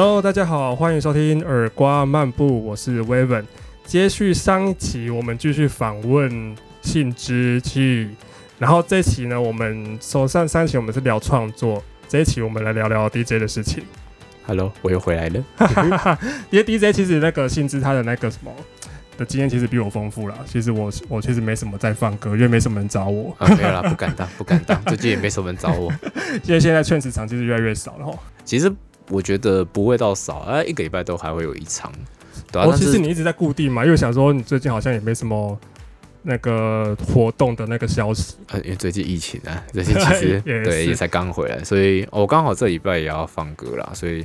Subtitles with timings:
[0.00, 3.42] Hello，大家好，欢迎收听耳瓜漫步，我是 Weven。
[3.84, 8.08] 接续上一期，我们继续访问信之去，
[8.60, 13.82] 然后这期呢，我们从上三期我们是聊创作，这一期我们来聊聊 DJ 的事情。
[14.46, 15.44] Hello，我又回来了。
[16.50, 18.52] 因为 DJ 其实那个信之他的那个什么
[19.16, 20.36] 的经验其实比我丰富啦。
[20.46, 25.92] 其实我我其实没什么在放歌，因为没什么人找我，啊，没有啦，不敢当，不敢当，最近也没什么人找我。
[26.46, 28.16] 因为现在劝职场其实越来越少了哈。
[28.44, 28.72] 其实
[29.10, 31.90] 我觉得不会到少，啊，一个礼拜都还会有一场，
[32.52, 35.58] 对啊，哦，但其实你一直在固定嘛，因为想说你最近好像也没什么
[36.22, 38.34] 那个活动的那个消息。
[38.48, 44.24] 呃，因为最近疫情啊，最近其实 也对也才刚回来，所以我刚好这礼拜也要放歌啦，所以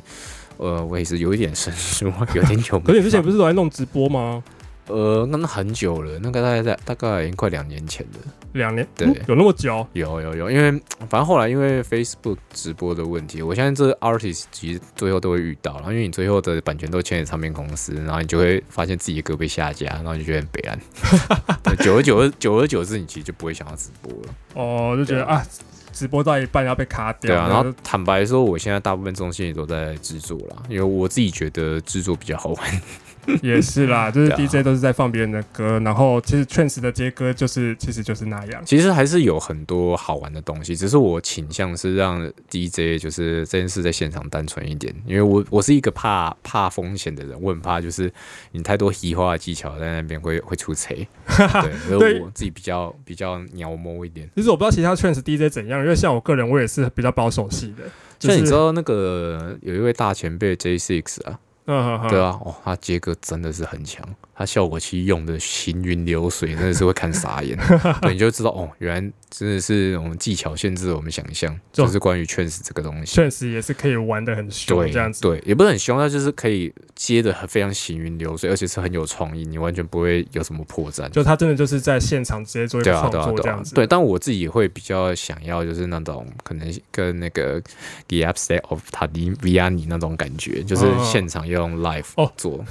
[0.58, 2.80] 呃，我也是有一点生疏， 有点久。
[2.80, 4.44] 可是你之前不是都在弄直播吗？
[4.88, 8.20] 呃，那那很久了，那个大概在大概已经快两年前了。
[8.54, 9.88] 两年，对嗯有那么久？
[9.94, 10.72] 有有有，因为
[11.10, 20.78] 反正后来因为 Facebook 直播的问题，我相信这 artist 其实最后都会遇到，然后因为你最后的版权都签给唱片公司，然后你就会发现自己的歌被下架，然后你就觉得很悲哀。
[21.64, 24.36] 对久而久而，久而久之，你其实就不会想要直播了。
[24.54, 25.44] 哦，就觉得啊，
[25.92, 27.30] 直播到一半要被卡掉。
[27.30, 32.82] 对啊，然后后坦白说，我现在大部分重心也都在制作啦，因为我自己觉得制作比较好玩。
[33.42, 38.64] 也是啦，就是 DJ 都是在放别人的歌，然后其实劝 h 的接歌就是其实就是那样。
[38.66, 48.12] 其实还是有很多好玩的东西，只是我倾向是让 DJ 就是这件事在现场单纯一点，因为我我是一个怕怕风险的人，我很怕就是
[48.52, 50.96] 你太多移花的技巧在那边会会出错，
[51.28, 54.30] 对，所以我自己比较比较鸟摸一点。
[54.36, 57.84] 其实我不知道其他劝 h DJ 怎样，因为像我个人我也是比较保守系的，
[58.20, 64.04] 就是像你知道那个有一位大前辈 J Six 啊，嗯，对啊，哦，他接歌真的是很强，
[64.36, 67.58] 他效果器用的行云流水，真的是会看傻眼。
[68.02, 73.14] 对，你就知道哦，原来真的是那种技巧限制了我们想象，就就是关于劝死这个东西。
[73.14, 75.22] 劝 h 也是可以玩的很凶对，这样子。
[75.22, 81.08] 对，也不是很凶，它就是可以接的非常行云流水，而且是很有创意，你完全不会有什么破绽。
[81.10, 83.86] 就他真的就是在现场直接做一个对啊，创对啊，对作这样子。，啊对。
[83.86, 87.62] 但我自己会比较想要，就是那种可能跟那个
[88.08, 92.66] The Upset of 塔迪 Vianney 那种感觉，就是现场用 live 哦做。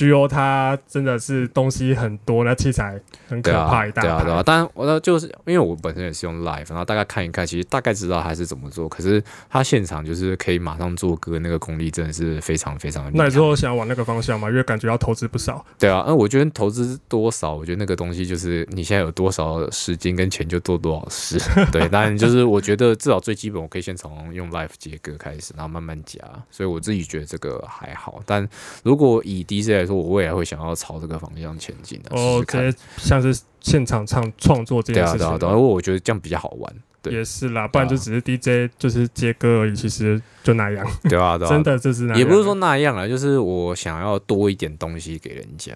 [0.00, 4.42] G O 它真的是东西很多，那器材很可怕一大对啊，对啊排。。
[4.44, 8.88] 但我呢，就是因为我本身也是用 live，然后大概看一看，其实大概知道他是怎么做。
[8.88, 13.10] 可是他现场就是可以马上做歌，那个功力真的是非常非常的。
[13.12, 14.48] 那你之后想往那个方向吗？
[14.48, 15.62] 因为感觉要投资不少。
[15.78, 21.38] 对啊，那我觉得投资多少，我觉得那个东西就是你现在有多少时间跟钱就做多少事。
[21.70, 26.18] 对， 当然就是我觉得至少最基本，我可以先从用 live 接歌开始，然后慢慢加。
[26.50, 28.22] 所以我自己觉得这个还好。
[28.24, 28.48] 但
[28.82, 32.10] 如果以 DJ 来说，我未来会想要朝这个方向前进的。
[32.10, 35.28] 啊哦试，看直接像是现场唱创作这对啊，件事情。
[35.28, 36.74] 对啊，对啊，因为我觉得这样比较好玩。
[37.02, 42.18] 对也是啦，不然就对啊只是 DJ 就是接歌而已，其实就那样， 对啊，对啊，真的就是那样。
[42.18, 45.72] 也不是说那样啊，就是我想要多一点东西给人家，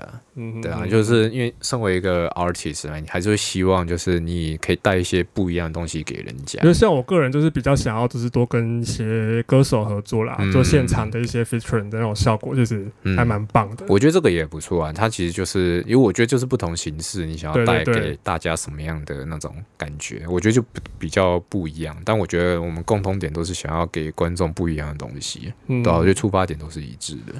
[0.63, 6.69] 对啊，嗯就是因为身为一个 artist 嘛，你还是会希望就是你可以带一些不一样的东西给人家因。
[6.69, 13.85] 为像我个人就是比较想要，就是多跟一些歌手合作啦，嗯做现场的一些 featuring 的那种效果，就是嗯还蛮棒的。
[13.89, 21.95] 我觉得这个也不错啊，它其实就是因为我觉得就是不同形式，你想要带给大家什么样的那种感觉，我觉得就比比较不一样。
[22.05, 27.35] 但我觉得我们共同点都是想要给观众不一样的东西，嗯对啊，我觉得出发点都是一致的。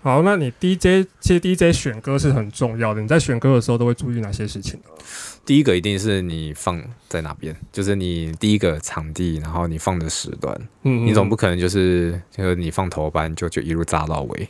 [0.00, 4.78] 好，那你 DJ 其实 DJ 选歌是很重要的，你在选歌的时候都会注意哪些事情？
[5.48, 6.78] 第一个一定是你放
[7.08, 14.46] 在哪边，就是你第一个场地，然后你放的时段，嗯你总不可能就是就是你放头班就就一路炸到尾，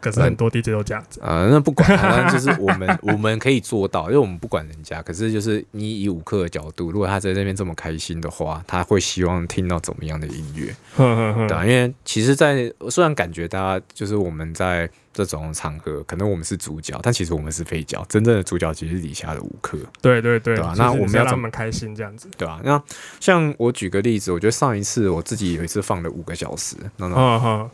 [0.00, 1.18] 可是很多 DJ 都这样子。
[1.20, 19.78] 呃， 那不管，反正就是我们 我们可以做到，因为我们不管人家，可是就是你以舞客的角度，如果他在那边这么开心的话，他会希望听到怎么样的音乐，对啊，因为其实在，虽然感觉大家就是我们在这种场合，可能我们是主角，但其实我们是配角，真正的主角其实是底下的舞客。
[20.00, 22.28] 对对对，对啊那我们要怎么是让他们开心这样子。
[22.36, 22.80] 对啊，那
[23.18, 27.70] 像我举个例子，我觉得上一次我自己有一次放了五个小时，那种嗯哼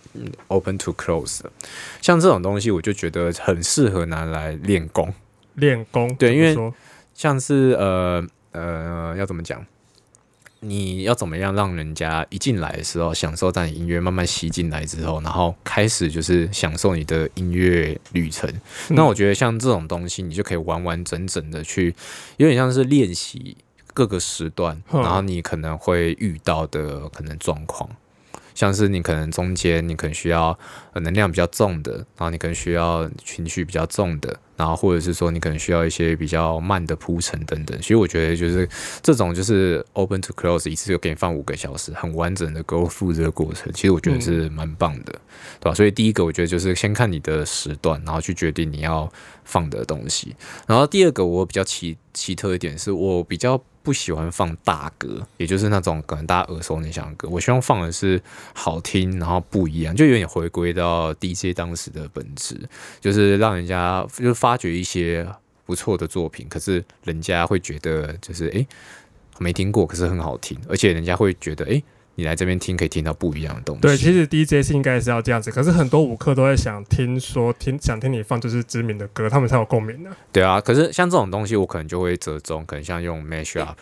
[0.48, 1.40] ，open to close，
[2.00, 5.12] 像这种东西，我就觉得很适合拿来练功。
[5.54, 6.56] 练功对因为
[7.14, 9.64] 像是呃呃，要怎么讲？
[10.68, 18.52] 你要怎么样让人家一进来的时候享受到你音乐，慢慢吸进来之后，然后开始就是享受你的音乐旅程。
[18.88, 21.94] 那我觉得像这种东西，你就可以完完整整的去，
[22.36, 23.56] 有点像是练习
[23.94, 27.88] 各个时段，然后你可能会遇到的可能状况。
[28.54, 30.58] 像是你可能中间你可能需要
[30.94, 37.80] 呃能量比较重的，然后你可能需要情绪比较重的，然后或者是说你可能需要一些比较慢的铺陈等等。
[37.82, 38.68] 所以我觉得就是
[39.02, 45.12] 这种就是 open to close 一次就给你放五个小时，很完整的 go through 这个过程，其实我觉得是蛮棒的，
[45.60, 45.74] 对吧？
[45.74, 49.10] 所以第一个我觉得就是先看你的时段，然后去决定你要
[49.44, 50.34] 放的东西。
[50.66, 53.62] 然后第二个我比较奇奇特一点是我比较。
[53.86, 57.28] 不喜欢放大歌，也就是那种可能大家耳熟能详的歌。
[57.28, 58.20] 我希望放的是
[58.52, 62.58] 好听，然后不一样，就有点回归到 DJ 当时的本质，
[63.00, 65.24] 就是让人家就发掘一些
[65.64, 68.66] 不错的作品，可是人家会觉得就是诶
[69.38, 71.84] 没听过，可是很好听，而且人家会觉得诶。
[72.18, 73.82] 你来这边听，可以听到不一样的东西。
[73.82, 80.10] 对，其实 DJ 是应该是要这样子，可是很多舞客都在想听说听想听你放就是知名的歌，他们才有共鸣的。
[80.32, 83.78] 对啊，可是像这种东西，我可能就会折中，可能像用 mash up，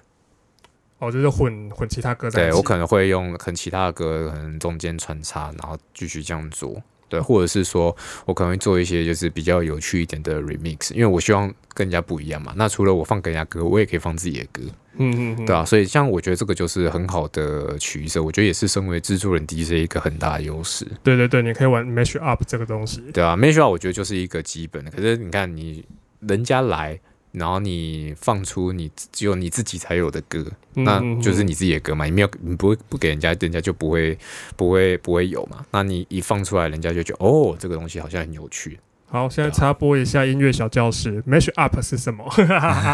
[0.99, 2.29] 哦，就是混混其他歌。
[2.29, 6.83] 对我可能会用很其他的歌，可能中间穿插，然后继续这样做。
[7.09, 7.95] 对，或者是说
[8.27, 12.53] 我可能会做一些就是比较有趣一点的 remix，因为我希望跟人家不一样嘛。
[12.57, 14.63] 那除了我放跟人家歌，我也可以放自己的歌。
[14.97, 20.87] 嗯嗯，对啊，所以像我觉得这个就是很好的取舍，我觉得也是身为制作人 DJ 一个很大的优势。
[21.03, 23.03] 对对对，你可以玩 mash up 这个东西。
[23.13, 24.91] 对啊，mash up 我觉得就是一个基本的。
[24.93, 25.85] 可是你看，你
[26.21, 27.01] 人家来，
[27.35, 34.17] 然后你放出你只有你自己才有的歌，那就是你自己的歌嘛，你没有你不会不给人家，人家就不会
[34.57, 35.67] 不会不会有嘛。
[35.73, 38.79] 那你一放出来，人家就觉得哦，这个东西好像很有趣。
[39.07, 42.29] 好，现在插播一下音乐小教室，mash up 是什么？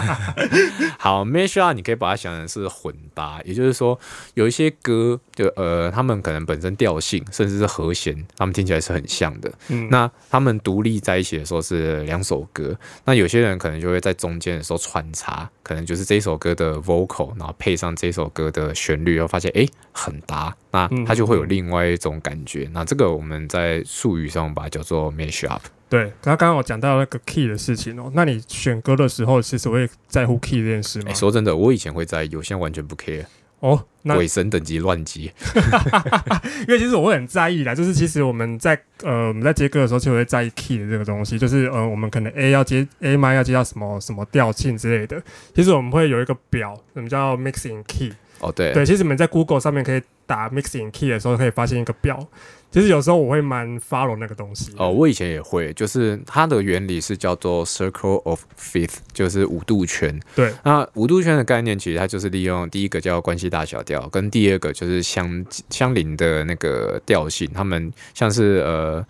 [0.98, 3.98] 好，mash up 你可以把它想成是混搭，也就是说
[4.34, 9.50] 有一些歌，就呃，他们可能本身调性甚至是和弦，他们听起来是很像的。
[9.68, 22.68] 嗯，那他们独立在一起的时候是两首歌，那有些人可能就会在中间的时候穿插，可能就是这首歌的 vocal，然后配上这首歌的旋律，然后发现哎很搭，那它就会有另外一种感觉。
[22.74, 25.62] 那这个我们在术语上把它叫做 mash up。
[25.90, 31.12] 对，刚刚我讲到那个 key 的事情哦，那你选歌的时候，其实会在乎 key 这件事吗？
[31.12, 33.24] 说真的，我以前会在意，我现在完全不 care
[33.58, 33.84] 哦。
[34.02, 35.30] 那鬼神等级乱级，
[36.66, 45.20] 因为其实我会很在意啦，就是其实我们在呃我们在接歌的时候，就会在意 key 的这个东西，就是呃我们可能 A 要接 A 麦要接到什么什么调性之类的，
[45.54, 48.12] 其实我们会有一个表，什么叫 mixing key。
[48.38, 52.26] 哦，对，对，其实你们在 Google 上面可以打 mixing key 的时候，可以发现一个表。
[52.70, 54.72] 其实有时候我会蛮 follow 那个东西。
[54.76, 60.18] 哦，我以前也会，就是它的原理是叫做 circle of fifth，就是五度圈。
[60.34, 69.04] 对，那五度圈的概念其实它就是利用第一个叫关系大小调，跟第二个就是相相邻的那个调性，他们像是呃。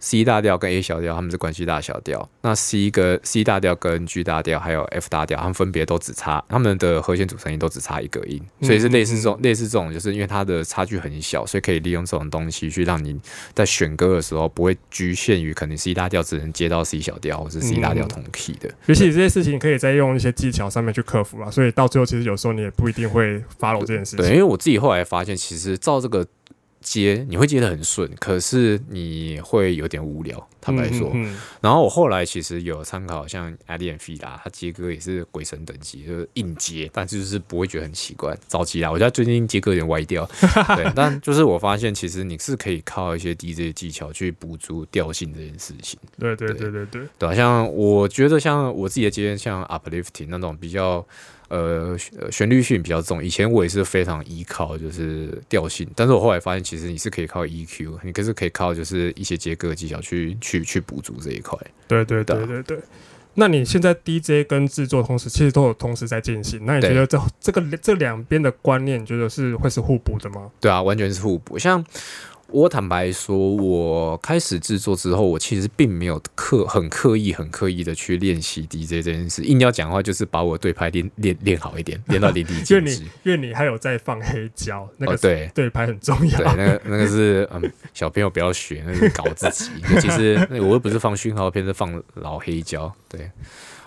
[0.00, 2.28] C 大调跟 A 小调，他们是关系大小调。
[2.42, 13.18] 那 C 跟 C 大调跟 G 大调还有 F 大调，他们分别都只差，他们的和弦组成音都只差一个音，所以是类似这种类似这种，就是因为它的差距很小，所以可以利用这种东西去让你
[13.54, 18.70] 在选歌的时候不会局限于可能 C 大调只能接到 C 小调或是 C 大调同 key 的。
[18.86, 24.18] 尤其这些事情可以再用一些技巧上面去克服了，所以到最后其实有时候你也不一定会 follow 这件事情。
[24.18, 26.26] 对，因为我自己后来发现，其实照这个。
[26.80, 31.12] 接你会接得很顺，可是你会有点无聊，坦白说。
[31.60, 38.36] 然后我后来其实有参考像阿迪安菲达，他接歌也是鬼神等级，就是硬接，但就是不会觉得很奇怪。
[38.46, 40.24] 早期啦，我觉得最近接歌有点歪掉，
[40.76, 40.92] 对。
[40.94, 45.98] 但就是我发现，其实你是可以靠一些 DJ 技巧去补足调性这件事情。
[46.18, 51.06] 对对对对对，对像我觉得像我自己的接，像 uplifting 那种比较。
[51.48, 51.96] 呃，
[52.30, 53.24] 旋律性比较重。
[53.24, 61.58] 以前我也是非常依靠就是调性，但是我后来发现，其实你是可以靠 EQ，你可是可以靠就是一些接歌技巧去去去补足这一块。
[61.86, 62.78] 对对对对对。
[63.34, 70.50] 那你现在 DJ 跟制作同时其实都有同时在进行，那你觉得这这个这两边的观念，你觉得是会是互补的吗？
[70.60, 71.58] 对啊，完全是互补。
[71.58, 71.84] 像。
[72.50, 79.42] 我坦白说，我开始制作之后，我其实并没有刻很刻意、很刻意的去练习 DJ 这件事。
[79.42, 82.74] 硬要讲话，就是把我对拍练练练好一点，练到淋漓尽致。
[82.80, 86.38] 因为你，因为你还有在放黑胶，那个对对拍很重要。
[86.38, 89.70] 对，那个那个是嗯，小朋友不要学，那是搞自己。
[90.00, 92.90] 其实我又不是放讯号片，是放老黑胶。
[93.08, 93.30] 对。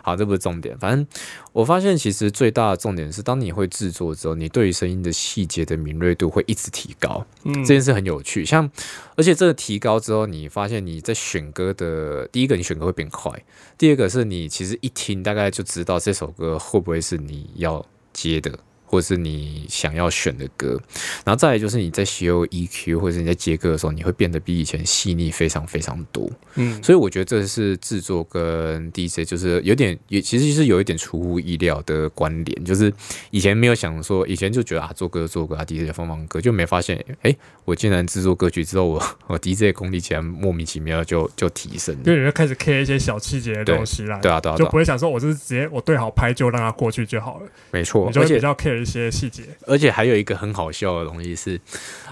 [0.04, 0.78] 好，这不是重点。
[0.78, 1.06] 反正
[1.54, 7.26] 我发现，其实最大的重点是，当你会制作之后，你对于声音的细节的敏锐度会一直提高。
[7.44, 8.44] 嗯，这件事很有趣。
[8.44, 8.70] 像，
[9.16, 13.32] 而且这个提高之后，你发现你在选歌的第一个，你选歌会变快；
[13.78, 18.58] 第二个是你其实一听大概就知道这首歌会不会是你要接的。
[18.92, 20.78] 或者是你想要选的歌，
[21.24, 26.30] 然后再来就是你在修 EQ 或者你在接歌的时候，你会变得比以前细腻非常非常多。
[26.56, 32.94] 嗯，所以我觉得这是制作跟 DJ 就是有点也其实是有一点出乎意料的关联，就是
[33.30, 37.34] 以前没有想说，以前就觉得啊做歌做歌啊 DJ 放放歌，就没发现哎、
[37.64, 42.02] 我竟然制作歌曲之后，我 我 DJ 的功力竟然莫名其妙就就提升了。
[42.06, 44.66] 因为你就开始 care 一些小细节的东西啦，对啊，对啊，对啊。
[44.66, 49.44] 就不，会想说我就是直接我对好拍就让它过去就好了，没错，而且你就会比较 care 一些细节。
[49.68, 51.60] 而且还有一个很好笑的东西是，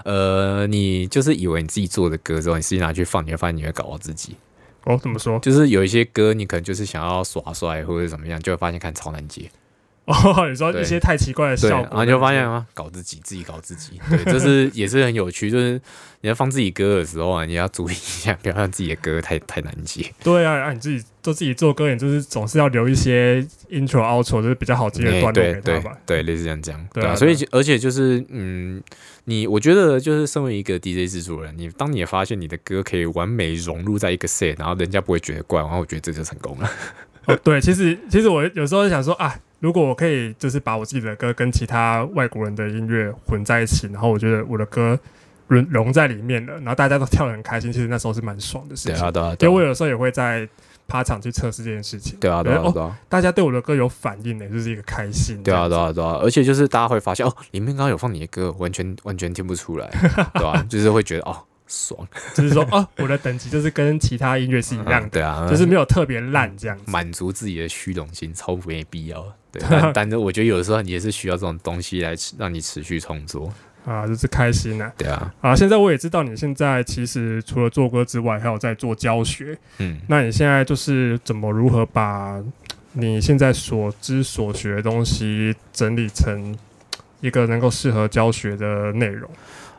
[0.04, 4.36] 呃，你就是以为你自己做的歌之后，你自己拿去放，你会发现你会搞到自己。
[4.84, 5.38] 哦，怎么说？
[5.40, 9.50] 就是有一些歌，你可能就是想要耍帅或者怎么样，就会发现看超难接。
[10.10, 14.00] 哦，你说对一些太奇怪的对，效果，然后你就发现啊，搞自己，自己搞自己。
[14.10, 15.80] 对，这是也是很有趣，就是
[16.20, 20.12] 你在放自己歌的时候啊，你要注意一下，不要让自己的歌太太难接。
[20.22, 23.40] 对啊，啊，你自己做自己做歌，你就是总是要留一些
[23.70, 25.96] intro、outro，就是比较好接的哎段落对对给他吧。
[26.06, 28.82] 对，类似这样讲，对啊，对啊对啊所以而且就是嗯，
[29.24, 36.70] 你我觉得就是身为一个 DJ 制作人，你当你也发现你的歌可以完美融入在一个 set，然后人家不会觉得怪，然后我觉得这就成功了。
[37.26, 44.98] 哦，对，其实其实我有时候想说啊，如果我可以就是把我自己的歌跟其他外国人的音乐混在一起，然后我觉得我的歌
[45.48, 48.96] 融融在里面了，然后大家都跳得很开心，其实那时候是蛮爽的事情。
[48.96, 50.48] 对啊，对啊，因为对啊，我有时候也会在
[50.88, 52.18] 趴场去测试这件事情。
[52.18, 55.42] 对啊，对啊，哦对啊，大家对我的歌有反应呢，就是一个开心。
[55.42, 59.90] 对啊，对啊，对啊，而且就是大家会发现哦，里面刚刚有放你的歌，完全完全听不出来，
[60.34, 61.36] 对吧、就是会觉得哦，
[61.66, 62.00] 爽，
[62.34, 66.84] 就是说哦，我的等级就是跟其他音乐是一样的，嗯 对啊，就是没有特别烂这样子。
[66.86, 69.24] 满足自己的虚荣心，超没必要。
[69.52, 73.52] 对，但 但是我觉得有的时候你也是需要这种东西来持让你持续创作。
[73.82, 75.56] 啊，就是开心啊、对啊，啊！
[75.56, 79.56] 现在我也知道你现在其实除了做歌之外，还有在做教学。
[79.78, 82.38] 嗯，那你现在就是怎么如何把
[82.92, 86.54] 你现在所知所学的东西整理成
[87.22, 89.28] 一个能够适合教学的内容？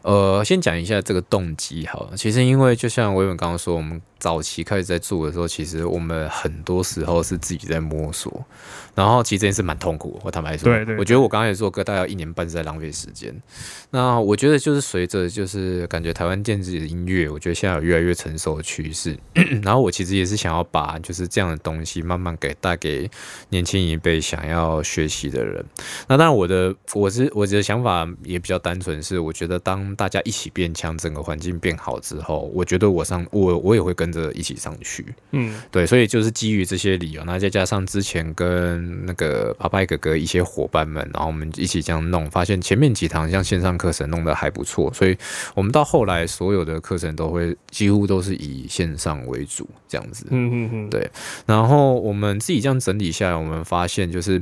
[0.04, 2.18] 呃，先讲一下这个动机好了。
[2.18, 8.44] 其实因为就像维文刚刚说，我们早期开始在做的时候，其实我们很多时候是自己在摸索，
[8.96, 10.20] 然后其实这件事蛮痛苦。
[10.24, 13.34] 我坦白说，对对我觉得我刚开始做歌大概有一年半是在浪费时间。
[13.92, 19.18] 那我觉得就是随着就是感觉台湾电子音乐，我觉得现在有越来越成熟的趋势。
[19.62, 23.10] 然后我其实也是想要把就是这样的东西慢慢给带给
[23.50, 25.64] 年轻一辈想要学习的人。
[26.08, 35.06] 那当然，我的我是我的想法也比较单纯，是我觉得当大家一起变强，整个环境变好之后，我觉得我上我我也会跟着一起上去。
[35.32, 45.18] 嗯，对，所以就是基于这些理由，那再加上之前跟那个阿拜哥哥一些伙伴们，然后我们一起这样弄，发现前面几堂像线上课程弄得还不错，所以
[45.56, 50.26] 我们到后来所有的课程都会几乎都是以线上为主这样子。
[50.30, 51.10] 嗯嗯嗯，对
[51.46, 54.42] 然后我们自己这样整理下来，我们发现就是。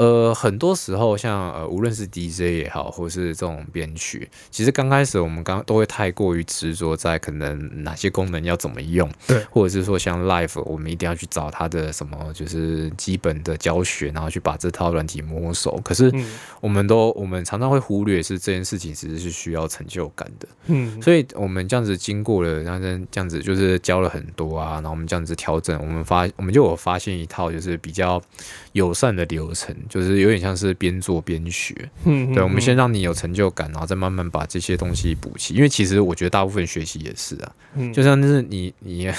[0.00, 15.78] 呃，很多时候像呃，无论是 DJ 也好，或是这种编曲，其实刚开始我们刚都会太过于执着在可能哪些功能要怎么用，对，或者是说像 Live，我们一定要去找它的什么就是基本的教学，然后去把这套软体摸熟。
[15.84, 16.30] 可是嗯。
[16.62, 22.80] 我们都我们常常会忽略是这件事情其实是需要成就感的，嗯，所以我们这样子经过了，然后
[23.10, 28.22] 这样子就是教了很多啊，然后我们这样子调整，我们发我们就有发现一套就是比较
[28.72, 31.74] 友善的流程，就是有点像是边做边学。
[32.04, 35.52] 嗯，对，我们嗯先让你有成就感，然后再慢慢把这些东西补齐。
[35.54, 39.10] 因为其实我觉得大部分学习也是啊，嗯就像是你你，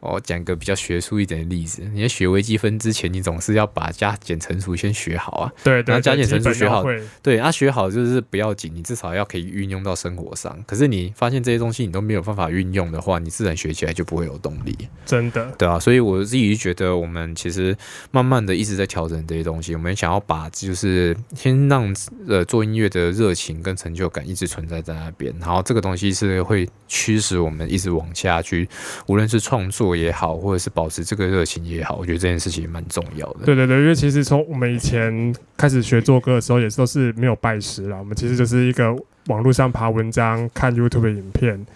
[0.00, 5.52] 我讲个比较学术一点的例子，你在学微积分之前，你总是要把加减乘除先学好啊。
[5.62, 6.82] 对对，然后加减乘除学好
[7.22, 10.56] 对，啊，学好就是不要紧，你至少要可以运用到生活上。
[10.66, 17.76] 可是你发现这些东西你都没有办法运用的话，你自然学起来就不会有动力，真的，对啊，所以我自己觉得，我们其实
[18.10, 19.74] 慢慢的一直在调整这些东西。
[19.74, 21.92] 我们想要把就是先让
[22.28, 28.68] 呃做音乐的热情跟成就感一直存在在那边，然后这个东西是会驱使我们一直往下去，
[29.06, 33.46] 无论是创作也好，或者是保持这个热情也好，我觉得这件事情蛮重要的。
[33.46, 38.94] 对对对，因为其实从我们以前开始学做歌的时候，也都是没有拜师啦，我们其实就是一个
[39.28, 41.66] 网络上爬文章、看 YouTube 影片，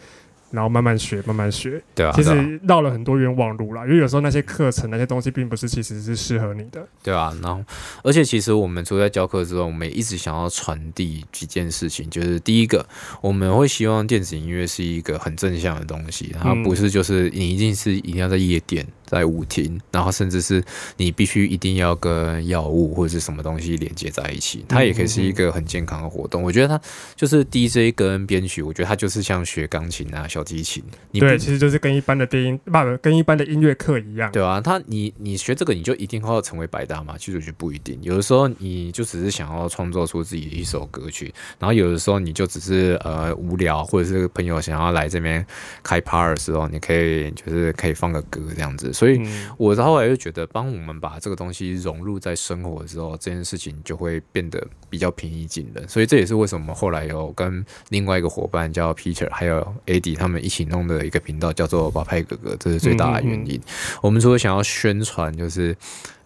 [0.51, 1.83] 然后慢慢学，慢慢学。
[1.95, 6.87] 对啊，其实绕了很多冤枉路啦，因为有时候那些课程、那些东西，并不是其实是适合你的。
[7.03, 7.65] 对啊，然后
[8.03, 12.85] 而且其实我们除了在教课之外，我们也一直想要传递几件事情，就是第一个，
[13.21, 20.63] 我们会希望电子音乐是一个很正向的东西，然后不是就是你一定是一定要在夜店在舞厅，然后甚至是
[20.97, 26.41] 你必须一定要跟药物或者是什么东西连接在一起，它也可以是一个很健康的活动。
[26.41, 26.81] 我觉得它
[27.17, 34.31] 就是 DJ 跟编曲，我觉得它就是像学钢琴啊、小提琴，你对，其实就是跟一般的电音，不不，跟一般的音乐课一样。
[34.31, 37.17] 对啊，他你你学这个你就一定会要成为百搭吗？
[37.19, 45.45] 其实我觉得不一定，有的时候你就只是想要创作出自己的一首歌曲，然后有的时候你就只是呃无聊，或者是朋友想要来这边
[45.83, 48.93] 开趴的时候，你可以就是可以放个歌这样子。
[49.01, 55.89] 所以嗯，我后来就觉得，帮我们把这个东西融入在生活之后，这件事情就会变得比较平易近人。
[55.89, 63.59] 所以这也是为什么后来有跟另外一个伙伴叫 Peter 还有 AD 他们一起弄的一个频道叫做宝派哥哥，这是最大的原因。
[64.03, 65.75] 我们除了想要宣传，就是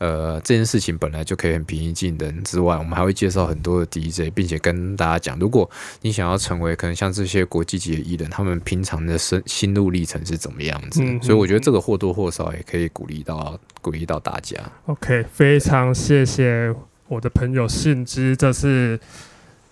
[0.05, 5.69] 呃这件事情本来就可以很平易近人之外，我们还会介绍很多的 DJ，并且跟大家讲，如果
[6.03, 11.03] 你想要成为可能像这些国际级的艺人，他们平常的生心路历程是怎么样子。
[11.03, 14.59] 嗯所以我觉得这个或多或少也可以鼓励到鼓励到大家。
[14.87, 16.75] OK，非常谢谢
[17.09, 18.99] 我的朋友信之这次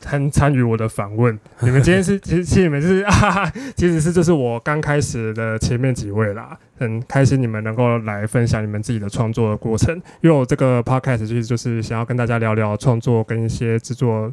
[0.03, 1.39] 参参与我的访问。
[1.63, 3.05] 你们今天是其实其实你们是
[3.77, 9.95] 其实是这是我刚开始的前面几位啦，很开心你们能够来分享你们自己的创作的过程。
[10.21, 14.31] 因为我这个 podcast 其实就是想要跟大家聊聊创作跟一些制作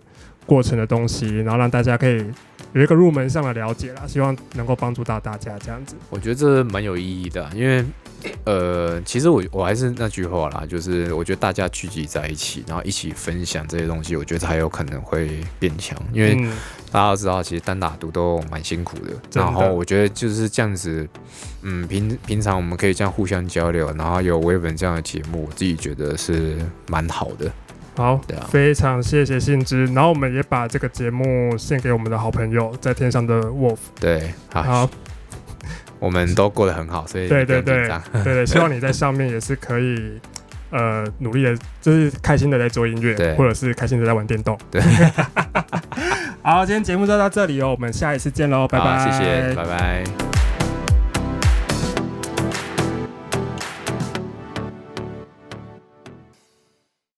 [0.50, 2.25] 过程的东西，然后让大家可以
[2.74, 5.96] 有一个入门上的了解啦，希望能够帮助到大家这样子。
[6.10, 7.86] 我觉得这蛮有意义的啊，因为
[8.46, 15.98] 呃，其实我我还是那句话啦，就是我觉得大家聚集在一起，然后一起分享这些东西，我觉得才有可能会变强。
[16.12, 16.51] 因为嗯，
[16.91, 19.12] 大家都知道，其实单打独斗蛮辛苦的。
[19.12, 21.08] 的然后我觉得就是这样子，
[21.62, 27.50] 嗯，平平常我们可以这样互相交流，然后有微本这样的节目，我自己觉得是蛮好的。
[27.96, 28.46] 好，对啊。
[28.50, 33.77] 非常谢谢信之，然后我们也把这个节目献给我们的好朋友在天上的 Wolf。
[34.00, 34.89] 对，好，好，
[36.00, 37.88] 我们都过得很好，所以对对对
[38.24, 40.19] 对对， 希望你在上面也是可以
[40.69, 43.36] 呃努力的，就是开心的在做音乐，对。
[43.36, 44.58] 或者是开心的在玩电动。
[44.72, 44.81] 对，
[46.41, 50.28] 好，今天节目就到这里哦，我们下一次见喽，拜拜，谢谢，拜拜。